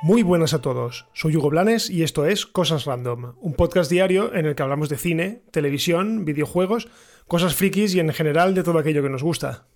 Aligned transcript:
Muy 0.00 0.22
buenas 0.22 0.54
a 0.54 0.60
todos, 0.60 1.06
soy 1.12 1.36
Hugo 1.36 1.50
Blanes 1.50 1.90
y 1.90 2.04
esto 2.04 2.24
es 2.24 2.46
Cosas 2.46 2.84
Random, 2.84 3.34
un 3.40 3.54
podcast 3.54 3.90
diario 3.90 4.32
en 4.32 4.46
el 4.46 4.54
que 4.54 4.62
hablamos 4.62 4.88
de 4.88 4.96
cine, 4.96 5.42
televisión, 5.50 6.24
videojuegos, 6.24 6.88
cosas 7.26 7.56
frikis 7.56 7.94
y 7.96 8.00
en 8.00 8.12
general 8.12 8.54
de 8.54 8.62
todo 8.62 8.78
aquello 8.78 9.02
que 9.02 9.10
nos 9.10 9.24
gusta. 9.24 9.66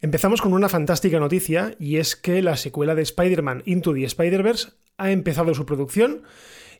Empezamos 0.00 0.42
con 0.42 0.52
una 0.52 0.68
fantástica 0.68 1.18
noticia 1.18 1.76
y 1.80 1.96
es 1.96 2.14
que 2.14 2.42
la 2.42 2.58
secuela 2.58 2.94
de 2.94 3.00
Spider-Man 3.00 3.62
Into 3.64 3.94
the 3.94 4.04
Spider-Verse 4.04 4.72
ha 4.98 5.10
empezado 5.10 5.54
su 5.54 5.66
producción 5.66 6.22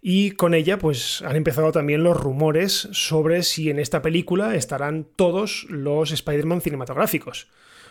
y 0.07 0.33
con 0.33 0.53
ella 0.53 0.79
pues 0.79 1.23
han 1.23 1.37
empezado 1.37 1.73
también 1.73 2.05
los 2.05 2.19
rumores 2.19 2.89
sobre 2.93 3.43
si 3.43 3.71
en 3.71 3.79
esta 3.79 4.03
película 4.03 4.55
estarán 4.55 5.07
todos 5.17 5.67
los 5.71 6.13
Spider-Man 6.13 6.61
cinematográficos. 6.61 7.49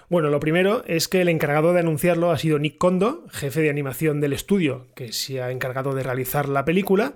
Bueno, 0.09 0.30
lo 0.30 0.39
primero 0.39 0.83
es 0.85 1.07
que 1.07 1.21
el 1.21 1.30
encargado 1.30 1.73
de 1.73 1.80
anunciarlo 1.80 2.30
ha 2.30 2.38
sido 2.38 2.59
Nick 2.59 2.77
Kondo, 2.77 3.25
jefe 3.31 3.61
de 3.61 3.71
animación 3.71 4.21
del 4.21 4.33
estudio 4.33 4.88
que 4.95 5.11
se 5.11 5.41
ha 5.41 5.49
encargado 5.49 5.95
de 5.95 6.03
realizar 6.03 6.49
la 6.49 6.66
película, 6.66 7.16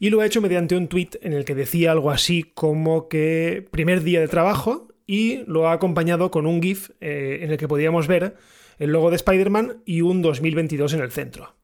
y 0.00 0.10
lo 0.10 0.20
ha 0.20 0.26
hecho 0.26 0.40
mediante 0.40 0.74
un 0.74 0.88
tweet 0.88 1.10
en 1.20 1.34
el 1.34 1.44
que 1.44 1.54
decía 1.54 1.92
algo 1.92 2.10
así 2.10 2.42
como 2.42 3.08
que 3.08 3.64
primer 3.70 4.02
día 4.02 4.18
de 4.18 4.26
trabajo 4.26 4.88
y 5.06 5.44
lo 5.46 5.68
ha 5.68 5.72
acompañado 5.72 6.32
con 6.32 6.46
un 6.46 6.60
GIF 6.60 6.90
eh, 7.00 7.40
en 7.42 7.52
el 7.52 7.58
que 7.58 7.68
podíamos 7.68 8.08
ver 8.08 8.34
el 8.78 8.90
logo 8.90 9.10
de 9.10 9.16
Spider-Man 9.16 9.82
y 9.84 10.00
un 10.00 10.22
2022 10.22 10.94
en 10.94 11.00
el 11.00 11.12
centro. 11.12 11.61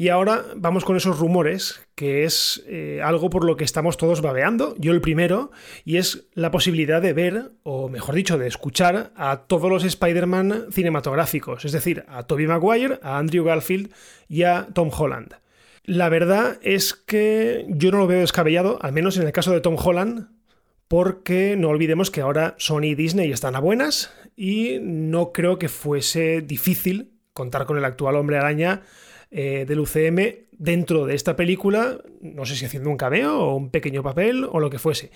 Y 0.00 0.08
ahora 0.08 0.46
vamos 0.56 0.86
con 0.86 0.96
esos 0.96 1.18
rumores, 1.18 1.86
que 1.94 2.24
es 2.24 2.64
eh, 2.66 3.02
algo 3.04 3.28
por 3.28 3.44
lo 3.44 3.58
que 3.58 3.64
estamos 3.64 3.98
todos 3.98 4.22
babeando, 4.22 4.74
yo 4.78 4.92
el 4.92 5.02
primero, 5.02 5.50
y 5.84 5.98
es 5.98 6.26
la 6.32 6.50
posibilidad 6.50 7.02
de 7.02 7.12
ver, 7.12 7.50
o 7.64 7.90
mejor 7.90 8.14
dicho, 8.14 8.38
de 8.38 8.46
escuchar 8.46 9.12
a 9.14 9.42
todos 9.46 9.68
los 9.68 9.84
Spider-Man 9.84 10.68
cinematográficos, 10.72 11.66
es 11.66 11.72
decir, 11.72 12.06
a 12.08 12.22
Tobey 12.22 12.46
Maguire, 12.46 12.98
a 13.02 13.18
Andrew 13.18 13.44
Garfield 13.44 13.92
y 14.26 14.44
a 14.44 14.68
Tom 14.72 14.88
Holland. 14.90 15.34
La 15.84 16.08
verdad 16.08 16.58
es 16.62 16.94
que 16.94 17.66
yo 17.68 17.90
no 17.90 17.98
lo 17.98 18.06
veo 18.06 18.20
descabellado, 18.20 18.78
al 18.80 18.92
menos 18.92 19.18
en 19.18 19.26
el 19.26 19.32
caso 19.32 19.52
de 19.52 19.60
Tom 19.60 19.76
Holland, 19.78 20.28
porque 20.88 21.56
no 21.58 21.68
olvidemos 21.68 22.10
que 22.10 22.22
ahora 22.22 22.54
Sony 22.56 22.84
y 22.84 22.94
Disney 22.94 23.30
están 23.32 23.54
a 23.54 23.60
buenas 23.60 24.14
y 24.34 24.78
no 24.80 25.30
creo 25.30 25.58
que 25.58 25.68
fuese 25.68 26.40
difícil 26.40 27.12
contar 27.34 27.66
con 27.66 27.76
el 27.76 27.84
actual 27.84 28.16
hombre 28.16 28.38
araña 28.38 28.80
eh, 29.30 29.64
del 29.66 29.80
UCM 29.80 30.46
dentro 30.52 31.06
de 31.06 31.14
esta 31.14 31.36
película, 31.36 31.98
no 32.20 32.44
sé 32.44 32.56
si 32.56 32.64
haciendo 32.64 32.90
un 32.90 32.96
cameo 32.96 33.38
o 33.38 33.56
un 33.56 33.70
pequeño 33.70 34.02
papel 34.02 34.44
o 34.44 34.60
lo 34.60 34.70
que 34.70 34.78
fuese. 34.78 35.10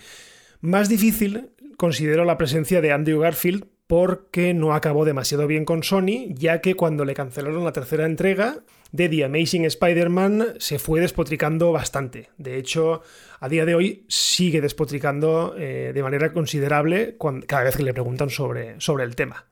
Más 0.60 0.88
difícil 0.88 1.50
considero 1.76 2.24
la 2.24 2.38
presencia 2.38 2.80
de 2.80 2.92
Andrew 2.92 3.20
Garfield 3.20 3.66
porque 3.86 4.54
no 4.54 4.74
acabó 4.74 5.04
demasiado 5.04 5.46
bien 5.46 5.64
con 5.64 5.82
Sony, 5.82 6.28
ya 6.30 6.60
que 6.60 6.74
cuando 6.74 7.04
le 7.04 7.14
cancelaron 7.14 7.64
la 7.64 7.72
tercera 7.72 8.06
entrega 8.06 8.64
de 8.92 9.08
The 9.08 9.24
Amazing 9.24 9.66
Spider-Man 9.66 10.54
se 10.58 10.78
fue 10.78 11.00
despotricando 11.00 11.72
bastante. 11.72 12.30
De 12.38 12.56
hecho, 12.56 13.02
a 13.40 13.48
día 13.48 13.66
de 13.66 13.74
hoy 13.74 14.06
sigue 14.08 14.60
despotricando 14.60 15.54
eh, 15.58 15.92
de 15.92 16.02
manera 16.02 16.32
considerable 16.32 17.16
cada 17.46 17.64
vez 17.64 17.76
que 17.76 17.82
le 17.82 17.92
preguntan 17.92 18.30
sobre, 18.30 18.80
sobre 18.80 19.04
el 19.04 19.16
tema. 19.16 19.46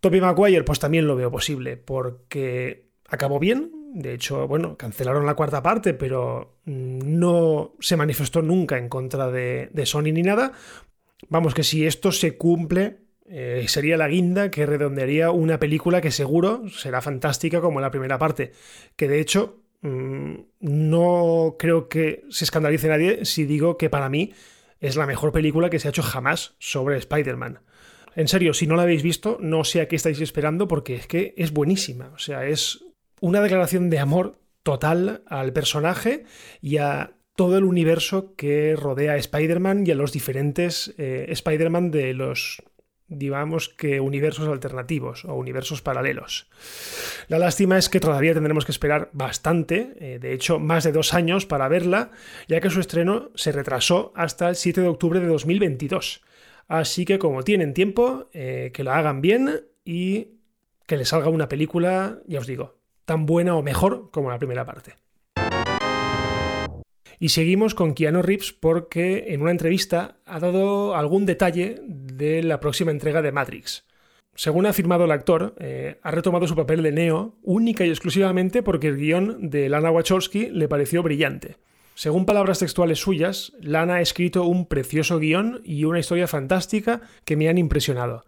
Tobey 0.00 0.20
Maguire, 0.20 0.62
pues 0.62 0.78
también 0.78 1.06
lo 1.06 1.16
veo 1.16 1.30
posible, 1.30 1.76
porque 1.76 2.87
acabó 3.08 3.38
bien. 3.38 3.72
De 3.94 4.12
hecho, 4.12 4.46
bueno, 4.46 4.76
cancelaron 4.76 5.26
la 5.26 5.34
cuarta 5.34 5.62
parte, 5.62 5.94
pero 5.94 6.58
no 6.66 7.74
se 7.80 7.96
manifestó 7.96 8.42
nunca 8.42 8.78
en 8.78 8.88
contra 8.88 9.30
de, 9.30 9.70
Sony 9.84 10.12
ni 10.12 10.22
nada. 10.22 10.52
Vamos, 11.28 11.54
que 11.54 11.64
si 11.64 11.86
esto 11.86 12.12
se 12.12 12.36
cumple, 12.36 12.98
eh, 13.26 13.64
sería 13.66 13.96
la 13.96 14.08
guinda 14.08 14.50
que 14.50 14.66
redondearía 14.66 15.30
una 15.30 15.58
película 15.58 16.00
que 16.00 16.10
seguro 16.10 16.68
será 16.68 17.00
fantástica 17.00 17.60
como 17.60 17.80
la 17.80 17.90
primera 17.90 18.18
parte. 18.18 18.52
Que 18.94 19.08
de 19.08 19.20
hecho, 19.20 19.62
mm, 19.80 20.34
no 20.60 21.56
creo 21.58 21.88
que 21.88 22.24
se 22.28 22.44
escandalice 22.44 22.88
nadie 22.88 23.24
si 23.24 23.46
digo 23.46 23.78
que 23.78 23.90
para 23.90 24.08
mí 24.10 24.32
es 24.80 24.96
la 24.96 25.06
mejor 25.06 25.32
película 25.32 25.70
que 25.70 25.78
se 25.78 25.88
ha 25.88 25.90
hecho 25.90 26.02
jamás 26.02 26.54
sobre 26.58 26.98
Spider-Man. 26.98 27.60
En 28.14 28.28
serio, 28.28 28.52
si 28.52 28.66
no 28.66 28.76
la 28.76 28.82
habéis 28.82 29.02
visto, 29.02 29.38
no 29.40 29.64
sé 29.64 29.80
a 29.80 29.88
qué 29.88 29.96
estáis 29.96 30.20
esperando 30.20 30.68
porque 30.68 30.94
es 30.94 31.06
que 31.06 31.34
es 31.36 31.52
buenísima. 31.52 32.10
O 32.14 32.18
sea, 32.18 32.46
es 32.46 32.84
una 33.20 33.40
declaración 33.40 33.90
de 33.90 33.98
amor 33.98 34.38
total 34.62 35.22
al 35.26 35.52
personaje 35.52 36.24
y 36.60 36.78
a 36.78 37.12
todo 37.38 37.56
el 37.56 37.64
universo 37.64 38.34
que 38.34 38.74
rodea 38.76 39.12
a 39.12 39.16
Spider-Man 39.16 39.84
y 39.86 39.92
a 39.92 39.94
los 39.94 40.12
diferentes 40.12 40.92
eh, 40.98 41.26
Spider-Man 41.28 41.92
de 41.92 42.12
los, 42.12 42.62
digamos 43.06 43.68
que, 43.68 44.00
universos 44.00 44.48
alternativos 44.48 45.24
o 45.24 45.34
universos 45.34 45.80
paralelos. 45.80 46.50
La 47.28 47.38
lástima 47.38 47.78
es 47.78 47.88
que 47.88 48.00
todavía 48.00 48.34
tendremos 48.34 48.64
que 48.64 48.72
esperar 48.72 49.10
bastante, 49.12 49.94
eh, 50.00 50.18
de 50.18 50.32
hecho 50.32 50.58
más 50.58 50.82
de 50.82 50.90
dos 50.90 51.14
años 51.14 51.46
para 51.46 51.68
verla, 51.68 52.10
ya 52.48 52.60
que 52.60 52.70
su 52.70 52.80
estreno 52.80 53.30
se 53.36 53.52
retrasó 53.52 54.12
hasta 54.16 54.48
el 54.48 54.56
7 54.56 54.80
de 54.80 54.88
octubre 54.88 55.20
de 55.20 55.28
2022. 55.28 56.22
Así 56.66 57.04
que 57.04 57.20
como 57.20 57.44
tienen 57.44 57.72
tiempo, 57.72 58.28
eh, 58.32 58.72
que 58.74 58.82
lo 58.82 58.92
hagan 58.92 59.20
bien 59.20 59.64
y 59.84 60.38
que 60.86 60.96
les 60.96 61.08
salga 61.08 61.28
una 61.28 61.48
película, 61.48 62.18
ya 62.26 62.40
os 62.40 62.48
digo, 62.48 62.77
tan 63.08 63.24
buena 63.24 63.56
o 63.56 63.62
mejor 63.62 64.10
como 64.12 64.30
la 64.30 64.38
primera 64.38 64.66
parte. 64.66 64.96
Y 67.18 67.30
seguimos 67.30 67.74
con 67.74 67.94
Keanu 67.94 68.20
Reeves 68.22 68.52
porque 68.52 69.24
en 69.28 69.40
una 69.40 69.50
entrevista 69.50 70.18
ha 70.26 70.38
dado 70.38 70.94
algún 70.94 71.24
detalle 71.24 71.80
de 71.82 72.42
la 72.42 72.60
próxima 72.60 72.92
entrega 72.92 73.22
de 73.22 73.32
Matrix. 73.32 73.86
Según 74.34 74.66
ha 74.66 74.70
afirmado 74.70 75.06
el 75.06 75.10
actor, 75.10 75.54
eh, 75.58 75.98
ha 76.02 76.10
retomado 76.10 76.46
su 76.46 76.54
papel 76.54 76.82
de 76.82 76.92
Neo 76.92 77.34
única 77.42 77.84
y 77.84 77.88
exclusivamente 77.88 78.62
porque 78.62 78.88
el 78.88 78.98
guion 78.98 79.50
de 79.50 79.68
Lana 79.68 79.90
Wachowski 79.90 80.50
le 80.50 80.68
pareció 80.68 81.02
brillante. 81.02 81.56
Según 81.94 82.26
palabras 82.26 82.60
textuales 82.60 83.00
suyas, 83.00 83.54
Lana 83.60 83.96
ha 83.96 84.00
escrito 84.02 84.44
un 84.44 84.66
precioso 84.66 85.18
guion 85.18 85.62
y 85.64 85.84
una 85.84 85.98
historia 85.98 86.28
fantástica 86.28 87.00
que 87.24 87.36
me 87.36 87.48
han 87.48 87.58
impresionado. 87.58 88.26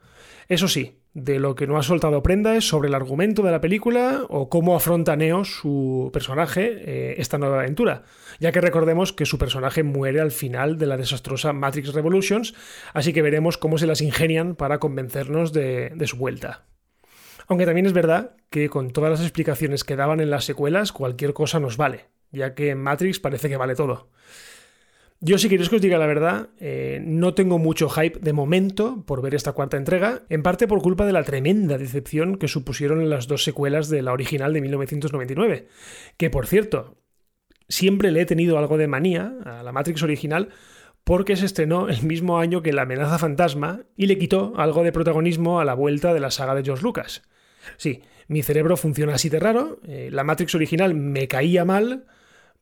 Eso 0.48 0.66
sí, 0.66 1.00
de 1.12 1.41
lo 1.41 1.54
que 1.54 1.66
no 1.66 1.76
ha 1.76 1.82
soltado 1.82 2.22
prenda 2.22 2.56
es 2.56 2.69
sobre 2.69 2.88
el 2.88 2.94
argumento 2.94 3.43
de 3.43 3.50
la 3.50 3.60
película 3.60 4.25
o 4.28 4.48
cómo 4.48 4.76
afronta 4.76 5.16
Neo, 5.16 5.44
su 5.44 6.10
personaje, 6.12 6.82
eh, 6.84 7.15
esta 7.19 7.38
nueva 7.38 7.60
aventura, 7.60 8.04
ya 8.38 8.53
que 8.53 8.60
recordemos 8.60 9.12
que 9.12 9.26
su 9.26 9.37
personaje 9.37 9.82
muere 9.82 10.20
al 10.20 10.31
final 10.31 10.78
de 10.78 10.87
la 10.87 10.97
desastrosa 10.97 11.53
Matrix 11.53 11.93
Revolutions, 11.93 12.54
así 12.94 13.12
que 13.12 13.22
veremos 13.22 13.59
cómo 13.59 13.78
se 13.78 13.87
las 13.87 14.00
ingenian 14.00 14.54
para 14.54 14.78
convencernos 14.78 15.53
de, 15.53 15.91
de 15.94 16.06
su 16.06 16.16
vuelta. 16.16 16.65
Aunque 17.49 17.66
también 17.66 17.87
es 17.87 17.93
verdad 17.93 18.37
que 18.49 18.69
con 18.69 18.93
todas 18.93 19.10
las 19.10 19.22
explicaciones 19.22 19.82
que 19.82 19.97
daban 19.97 20.20
en 20.20 20.31
las 20.31 20.44
secuelas, 20.44 20.93
cualquier 20.93 21.32
cosa 21.32 21.59
nos 21.59 21.76
vale, 21.76 22.06
ya 22.31 22.54
que 22.54 22.70
en 22.70 22.78
Matrix 22.78 23.19
parece 23.19 23.49
que 23.49 23.56
vale 23.56 23.75
todo. 23.75 24.10
Yo, 25.22 25.36
si 25.36 25.50
queréis 25.50 25.69
que 25.69 25.76
os 25.76 25.82
diga 25.82 25.98
la 25.98 26.06
verdad, 26.06 26.48
eh, 26.58 26.98
no 27.04 27.34
tengo 27.34 27.58
mucho 27.58 27.91
hype 27.91 28.19
de 28.20 28.32
momento 28.32 29.04
por 29.04 29.20
ver 29.20 29.34
esta 29.34 29.53
cuarta 29.53 29.76
entrega, 29.76 30.22
en 30.31 30.42
parte 30.42 30.66
por 30.66 30.81
culpa 30.81 31.04
de 31.04 31.12
la 31.12 31.25
tremenda 31.25 31.76
decepción 31.76 32.36
que 32.36 32.48
supusieron 32.48 33.10
las 33.10 33.28
dos 33.28 33.44
secuelas 33.44 33.91
de 33.91 34.00
la 34.00 34.14
original 34.14 34.54
de 34.54 34.62
1999. 34.62 35.69
Que, 36.16 36.31
por 36.31 36.47
cierto, 36.47 36.97
siempre 37.69 38.10
le 38.10 38.22
he 38.22 38.26
tenido 38.26 38.56
algo 38.56 38.78
de 38.78 38.86
manía 38.86 39.34
a 39.44 39.62
la 39.62 39.72
Matrix 39.72 40.03
original 40.03 40.48
porque 41.04 41.37
se 41.37 41.44
estrenó 41.44 41.88
el 41.91 42.02
mismo 42.02 42.38
año 42.38 42.62
que 42.62 42.72
La 42.72 42.82
amenaza 42.82 43.19
fantasma 43.19 43.82
y 43.97 44.06
le 44.06 44.16
quitó 44.16 44.54
algo 44.56 44.82
de 44.84 44.92
protagonismo 44.92 45.60
a 45.60 45.66
la 45.66 45.75
vuelta 45.75 46.14
de 46.14 46.20
la 46.20 46.31
saga 46.31 46.54
de 46.54 46.64
George 46.64 46.82
Lucas. 46.82 47.22
Sí, 47.76 48.02
mi 48.26 48.42
cerebro 48.42 48.78
funciona 48.78 49.14
así 49.14 49.28
de 49.28 49.38
raro, 49.38 49.81
eh, 49.87 50.08
la 50.10 50.25
Matrix 50.25 50.54
original 50.54 50.94
me 50.94 51.28
caía 51.28 51.66
mal, 51.66 52.06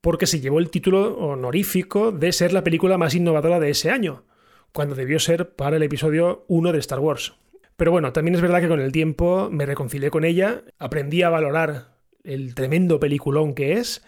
porque 0.01 0.27
se 0.27 0.41
llevó 0.41 0.59
el 0.59 0.71
título 0.71 1.17
honorífico 1.19 2.13
de 2.13 2.33
ser 2.33 2.53
la 2.53 2.65
película 2.65 2.99
más 2.99 3.15
innovadora 3.15 3.61
de 3.61 3.71
ese 3.71 3.91
año, 3.91 4.25
cuando 4.73 4.95
debió 4.95 5.19
ser 5.19 5.51
para 5.51 5.77
el 5.77 5.83
episodio 5.83 6.45
1 6.49 6.73
de 6.73 6.79
Star 6.79 7.01
Wars. 7.01 7.35
Pero 7.77 7.93
bueno, 7.93 8.13
también 8.13 8.35
es 8.35 8.41
verdad 8.41 8.61
que 8.61 8.69
con 8.69 8.81
el 8.81 8.93
tiempo 8.93 9.49
me 9.51 9.67
reconcilié 9.67 10.11
con 10.11 10.25
ella, 10.25 10.63
aprendí 10.79 11.23
a 11.23 11.31
valorar 11.31 11.97
el 12.25 12.55
tremendo 12.55 13.01
peliculón 13.01 13.55
que 13.55 13.75
es 13.75 14.05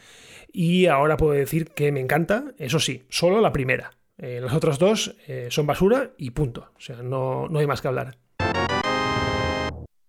y 0.52 0.86
ahora 0.86 1.16
puedo 1.16 1.32
decir 1.32 1.68
que 1.68 1.92
me 1.92 2.00
encanta, 2.00 2.52
eso 2.58 2.80
sí, 2.80 3.04
solo 3.08 3.40
la 3.40 3.52
primera. 3.52 3.92
Eh, 4.18 4.40
las 4.42 4.52
otras 4.52 4.78
dos 4.78 5.16
eh, 5.26 5.48
son 5.50 5.66
basura 5.66 6.10
y 6.18 6.30
punto. 6.30 6.72
O 6.76 6.80
sea, 6.80 6.96
no, 7.02 7.48
no 7.48 7.58
hay 7.58 7.66
más 7.66 7.80
que 7.80 7.88
hablar. 7.88 8.18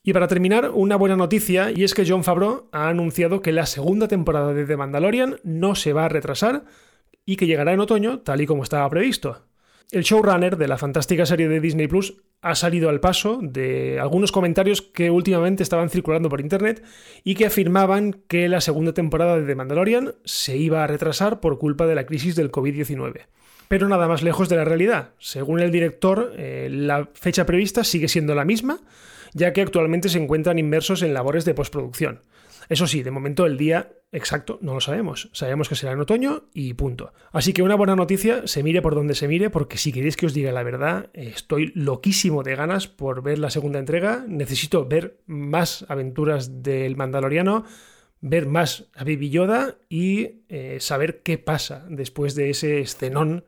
Y 0.03 0.13
para 0.13 0.27
terminar, 0.27 0.71
una 0.74 0.95
buena 0.95 1.15
noticia, 1.15 1.71
y 1.71 1.83
es 1.83 1.94
que 1.94 2.06
John 2.07 2.24
Favreau 2.24 2.68
ha 2.71 2.89
anunciado 2.89 3.42
que 3.42 3.51
la 3.51 3.68
segunda 3.68 4.07
temporada 4.07 4.51
de 4.53 4.65
The 4.65 4.77
Mandalorian 4.77 5.38
no 5.44 5.75
se 5.75 5.94
va 5.94 6.06
a 6.06 6.09
retrasar 6.09 6.65
y 7.24 7.36
que 7.36 7.45
llegará 7.45 7.74
en 7.74 7.81
otoño, 7.81 8.19
tal 8.21 8.42
y 8.42 8.48
como 8.48 8.63
estaba 8.63 8.89
previsto. 8.89 9.45
el 9.92 10.03
showrunner 10.03 10.57
de 10.57 10.69
la 10.69 10.77
fantástica 10.77 11.25
serie 11.25 11.50
de 11.50 11.59
Disney 11.59 11.88
Plus 11.88 12.24
ha 12.42 12.56
salido 12.56 12.89
al 12.89 13.01
paso 13.01 13.39
de 13.44 14.00
algunos 14.00 14.31
comentarios 14.31 14.81
que 14.81 15.12
últimamente 15.12 15.63
estaban 15.63 15.89
circulando 15.89 16.30
por 16.30 16.42
internet 16.42 16.81
y 17.24 17.36
que 17.36 17.45
afirmaban 17.45 18.13
que 18.27 18.48
la 18.50 18.62
segunda 18.62 18.94
temporada 18.94 19.38
de 19.38 19.45
The 19.45 19.56
Mandalorian 19.56 20.15
se 20.24 20.57
iba 20.57 20.83
a 20.83 20.88
retrasar 20.88 21.42
por 21.42 21.59
culpa 21.59 21.86
de 21.86 21.95
la 21.95 22.06
crisis 22.06 22.36
del 22.36 22.51
COVID-19. 22.51 23.27
Pero 23.68 23.88
nada 23.88 24.07
más 24.07 24.24
lejos 24.24 24.50
de 24.50 24.56
la 24.56 24.65
realidad. 24.65 25.12
Según 25.19 25.59
el 25.59 25.71
director, 25.71 26.33
eh, 26.38 26.69
la 26.71 27.09
fecha 27.13 27.45
prevista 27.45 27.83
sigue 27.83 28.07
siendo 28.07 28.33
la 28.33 28.45
misma, 28.45 28.80
ya 29.33 29.53
que 29.53 29.61
actualmente 29.61 30.09
se 30.09 30.21
encuentran 30.21 30.59
inmersos 30.59 31.01
en 31.01 31.13
labores 31.13 31.45
de 31.45 31.53
postproducción. 31.53 32.21
Eso 32.69 32.87
sí, 32.87 33.03
de 33.03 33.11
momento 33.11 33.45
el 33.45 33.57
día 33.57 33.91
exacto 34.13 34.57
no 34.61 34.73
lo 34.73 34.81
sabemos. 34.81 35.29
Sabemos 35.33 35.67
que 35.67 35.75
será 35.75 35.93
en 35.93 35.99
otoño 35.99 36.43
y 36.53 36.73
punto. 36.73 37.13
Así 37.31 37.53
que 37.53 37.63
una 37.63 37.75
buena 37.75 37.95
noticia, 37.95 38.47
se 38.47 38.63
mire 38.63 38.81
por 38.81 38.95
donde 38.95 39.15
se 39.15 39.27
mire, 39.27 39.49
porque 39.49 39.77
si 39.77 39.91
queréis 39.91 40.15
que 40.15 40.25
os 40.25 40.33
diga 40.33 40.51
la 40.51 40.63
verdad, 40.63 41.09
estoy 41.13 41.71
loquísimo 41.75 42.43
de 42.43 42.55
ganas 42.55 42.87
por 42.87 43.23
ver 43.23 43.39
la 43.39 43.49
segunda 43.49 43.79
entrega. 43.79 44.23
Necesito 44.27 44.85
ver 44.85 45.17
más 45.25 45.85
aventuras 45.89 46.63
del 46.63 46.95
Mandaloriano, 46.95 47.65
ver 48.21 48.45
más 48.45 48.85
a 48.95 49.03
Baby 49.03 49.29
Yoda 49.29 49.77
y 49.89 50.43
eh, 50.49 50.77
saber 50.79 51.21
qué 51.23 51.37
pasa 51.37 51.85
después 51.89 52.35
de 52.35 52.51
ese 52.51 52.79
escenón 52.79 53.45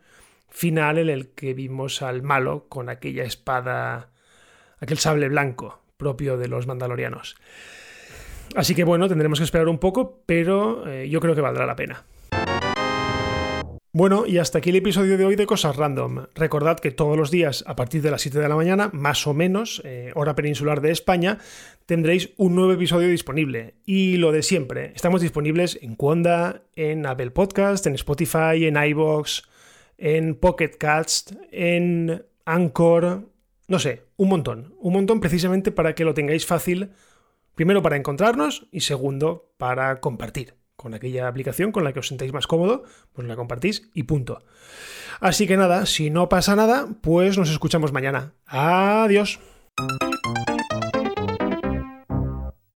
final 0.50 0.98
en 0.98 1.10
el 1.10 1.30
que 1.30 1.54
vimos 1.54 2.02
al 2.02 2.22
malo 2.22 2.68
con 2.70 2.90
aquella 2.90 3.24
espada, 3.24 4.12
aquel 4.84 4.98
sable 4.98 5.30
blanco 5.30 5.80
propio 5.98 6.38
de 6.38 6.48
los 6.48 6.68
mandalorianos. 6.68 7.36
Así 8.56 8.76
que 8.76 8.84
bueno, 8.84 9.08
tendremos 9.08 9.40
que 9.40 9.46
esperar 9.46 9.68
un 9.68 9.80
poco, 9.80 10.22
pero 10.26 10.88
eh, 10.88 11.10
yo 11.10 11.20
creo 11.20 11.34
que 11.34 11.42
valdrá 11.42 11.66
la 11.66 11.76
pena. 11.76 12.04
Bueno, 13.96 14.26
y 14.26 14.40
hasta 14.40 14.58
aquí 14.58 14.72
el 14.72 14.78
episodio 14.78 15.20
de 15.20 15.26
hoy 15.26 15.36
de 15.36 15.46
Cosas 15.46 15.76
Random. 15.76 16.26
Recordad 16.34 16.80
que 16.80 16.90
todos 16.90 17.16
los 17.16 17.30
días, 17.30 17.64
a 17.68 17.76
partir 17.76 18.02
de 18.02 18.10
las 18.10 18.24
7 18.24 18.40
de 18.40 18.50
la 18.50 18.56
mañana, 18.56 18.90
más 18.92 19.28
o 19.28 19.36
menos, 19.36 19.84
eh, 19.86 20.12
hora 20.16 20.34
peninsular 20.34 20.82
de 20.82 20.92
España, 20.92 21.38
tendréis 21.86 22.32
un 22.38 22.56
nuevo 22.56 22.74
episodio 22.74 23.08
disponible. 23.08 23.76
Y 23.86 24.18
lo 24.18 24.32
de 24.32 24.42
siempre, 24.42 24.94
estamos 24.96 25.22
disponibles 25.22 25.78
en 25.82 25.96
Quonda, 25.96 26.64
en 26.76 27.06
Apple 27.06 27.30
Podcast, 27.30 27.86
en 27.86 27.94
Spotify, 27.94 28.66
en 28.66 28.84
iBox, 28.84 29.44
en 30.00 30.34
Pocket 30.36 30.72
Cast, 30.80 31.34
en 31.52 32.26
Anchor, 32.46 33.30
no 33.68 33.80
sé, 33.80 34.06
un 34.18 34.30
montón. 34.30 34.76
Un 34.80 34.94
montón 34.94 35.20
precisamente 35.20 35.72
para 35.72 35.96
que 35.96 36.06
lo 36.06 36.14
tengáis 36.14 36.46
fácil 36.46 36.92
Primero 37.56 37.84
para 37.84 37.98
encontrarnos 37.98 38.68
y 38.72 38.82
segundo 38.82 39.54
para 39.58 40.00
compartir. 40.00 40.56
Con 40.76 40.96
aquella 40.96 41.28
aplicación 41.28 41.72
con 41.72 41.84
la 41.84 41.94
que 41.94 42.00
os 42.00 42.08
sentáis 42.08 42.34
más 42.34 42.48
cómodo, 42.48 42.84
pues 43.14 43.28
la 43.28 43.36
compartís 43.36 43.90
y 43.94 44.04
punto. 44.04 44.44
Así 45.20 45.46
que 45.46 45.56
nada, 45.56 45.86
si 45.86 46.10
no 46.10 46.30
pasa 46.30 46.56
nada, 46.56 46.88
pues 47.02 47.38
nos 47.38 47.52
escuchamos 47.52 47.94
mañana. 47.94 48.34
Adiós. 48.48 49.40